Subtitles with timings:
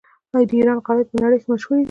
[0.49, 1.79] د ایران غالۍ په نړۍ کې مشهورې دي.